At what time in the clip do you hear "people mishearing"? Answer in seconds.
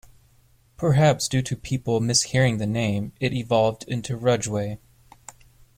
1.55-2.57